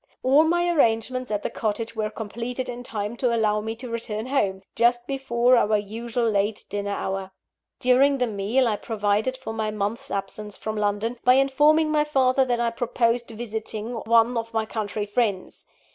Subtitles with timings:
[0.23, 4.25] All my arrangements at the cottage were completed in time to allow me to return
[4.25, 7.29] home, just before our usual late dinner hour.
[7.79, 12.43] During the meal, I provided for my month's absence from London, by informing my father
[12.45, 15.65] that I proposed visiting one of my country friends.